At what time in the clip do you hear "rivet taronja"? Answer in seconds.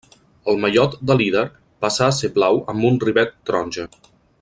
3.05-3.91